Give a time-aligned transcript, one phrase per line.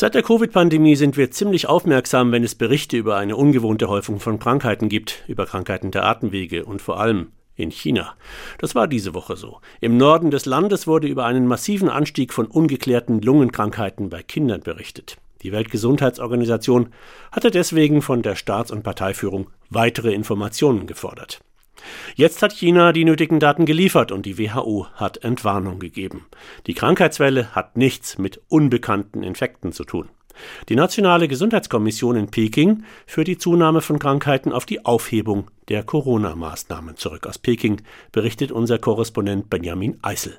[0.00, 4.38] Seit der Covid-Pandemie sind wir ziemlich aufmerksam, wenn es Berichte über eine ungewohnte Häufung von
[4.38, 8.14] Krankheiten gibt, über Krankheiten der Atemwege und vor allem in China.
[8.58, 9.58] Das war diese Woche so.
[9.80, 15.16] Im Norden des Landes wurde über einen massiven Anstieg von ungeklärten Lungenkrankheiten bei Kindern berichtet.
[15.42, 16.90] Die Weltgesundheitsorganisation
[17.32, 21.40] hatte deswegen von der Staats- und Parteiführung weitere Informationen gefordert.
[22.14, 26.26] Jetzt hat China die nötigen Daten geliefert und die WHO hat Entwarnung gegeben.
[26.66, 30.08] Die Krankheitswelle hat nichts mit unbekannten Infekten zu tun.
[30.68, 36.96] Die Nationale Gesundheitskommission in Peking führt die Zunahme von Krankheiten auf die Aufhebung der Corona-Maßnahmen
[36.96, 37.26] zurück.
[37.26, 40.38] Aus Peking berichtet unser Korrespondent Benjamin Eisel.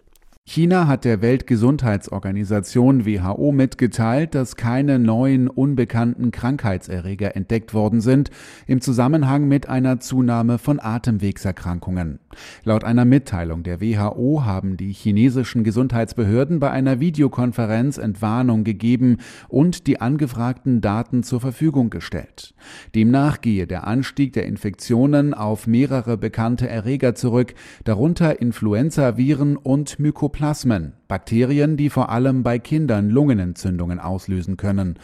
[0.51, 8.31] China hat der Weltgesundheitsorganisation WHO mitgeteilt, dass keine neuen unbekannten Krankheitserreger entdeckt worden sind
[8.65, 12.17] im Zusammenhang mit einer Zunahme von Atemwegserkrankungen.
[12.63, 19.17] Laut einer Mitteilung der WHO haben die chinesischen Gesundheitsbehörden bei einer Videokonferenz Entwarnung gegeben
[19.49, 22.55] und die angefragten Daten zur Verfügung gestellt.
[22.95, 30.38] Demnach gehe der Anstieg der Infektionen auf mehrere bekannte Erreger zurück, darunter Influenzaviren und Mykoplasma
[30.39, 34.97] Mycoplasmen, Bakterien, die vor allem bei Kindern Lungenentzündungen auslösen können.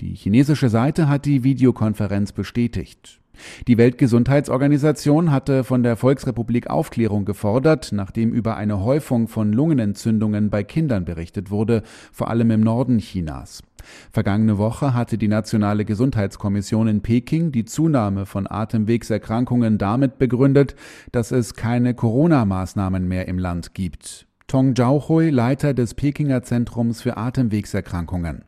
[0.00, 3.20] Die chinesische Seite hat die Videokonferenz bestätigt.
[3.66, 10.62] Die Weltgesundheitsorganisation hatte von der Volksrepublik Aufklärung gefordert, nachdem über eine Häufung von Lungenentzündungen bei
[10.62, 13.64] Kindern berichtet wurde, vor allem im Norden Chinas.
[14.12, 20.76] Vergangene Woche hatte die Nationale Gesundheitskommission in Peking die Zunahme von Atemwegserkrankungen damit begründet,
[21.10, 24.25] dass es keine Corona-Maßnahmen mehr im Land gibt.
[24.48, 28.44] Tong Zhaohui, Leiter des Pekinger Zentrums für Atemwegserkrankungen.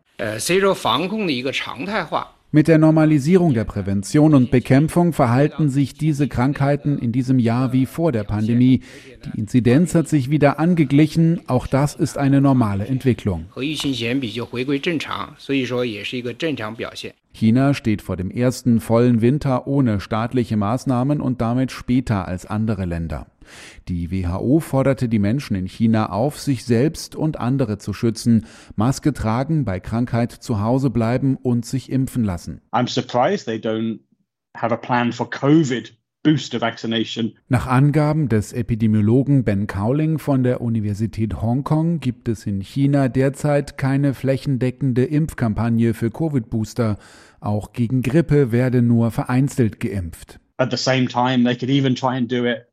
[2.50, 7.84] Mit der Normalisierung der Prävention und Bekämpfung verhalten sich diese Krankheiten in diesem Jahr wie
[7.84, 8.82] vor der Pandemie.
[9.24, 11.42] Die Inzidenz hat sich wieder angeglichen.
[11.48, 13.46] Auch das ist eine normale Entwicklung.
[17.38, 22.84] China steht vor dem ersten vollen Winter ohne staatliche Maßnahmen und damit später als andere
[22.84, 23.28] Länder.
[23.86, 29.12] Die WHO forderte die Menschen in China auf, sich selbst und andere zu schützen, Maske
[29.12, 32.60] tragen, bei Krankheit zu Hause bleiben und sich impfen lassen.
[32.72, 34.00] I'm surprised they don't
[34.56, 35.96] have a plan for COVID
[37.48, 43.78] nach Angaben des Epidemiologen Ben Cowling von der Universität Hongkong gibt es in China derzeit
[43.78, 46.98] keine flächendeckende Impfkampagne für Covid-Booster.
[47.40, 50.38] Auch gegen Grippe werde nur vereinzelt geimpft.
[50.58, 52.67] At the same time, they could even try and do it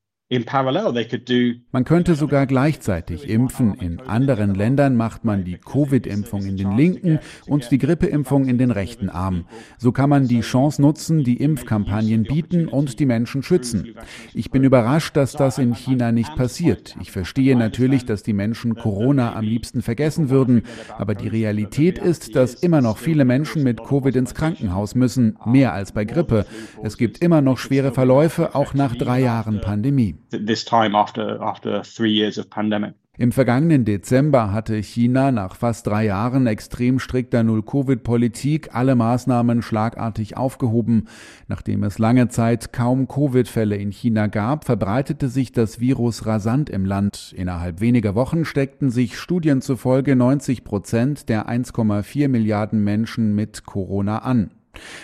[1.71, 3.75] man könnte sogar gleichzeitig impfen.
[3.75, 8.71] In anderen Ländern macht man die Covid-Impfung in den linken und die Grippeimpfung in den
[8.71, 9.45] rechten Arm.
[9.77, 13.93] So kann man die Chance nutzen, die Impfkampagnen bieten und die Menschen schützen.
[14.33, 16.95] Ich bin überrascht, dass das in China nicht passiert.
[16.99, 20.63] Ich verstehe natürlich, dass die Menschen Corona am liebsten vergessen würden,
[20.97, 25.73] aber die Realität ist, dass immer noch viele Menschen mit Covid ins Krankenhaus müssen, mehr
[25.73, 26.47] als bei Grippe.
[26.81, 31.83] Es gibt immer noch schwere Verläufe, auch nach drei Jahren Pandemie this time after, after
[31.83, 32.93] three years of pandemic.
[33.17, 40.35] Im vergangenen Dezember hatte China nach fast drei Jahren extrem strikter Null-Covid-Politik alle Maßnahmen schlagartig
[40.35, 41.07] aufgehoben.
[41.47, 46.83] Nachdem es lange Zeit kaum Covid-Fälle in China gab, verbreitete sich das Virus rasant im
[46.83, 47.33] Land.
[47.37, 54.19] Innerhalb weniger Wochen steckten sich Studien zufolge 90 Prozent der 1,4 Milliarden Menschen mit Corona
[54.19, 54.51] an.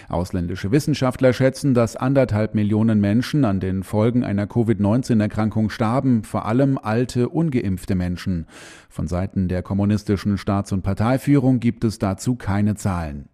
[0.09, 6.77] Ausländische Wissenschaftler schätzen, dass anderthalb Millionen Menschen an den Folgen einer Covid-19-Erkrankung starben, vor allem
[6.77, 8.47] alte, ungeimpfte Menschen.
[8.89, 13.29] Von Seiten der kommunistischen Staats- und Parteiführung gibt es dazu keine Zahlen.